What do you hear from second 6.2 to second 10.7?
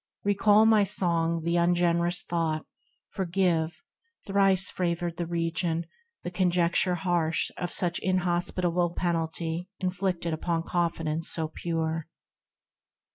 the conjecture harsh Of such inhospitable penalty Inflicted upon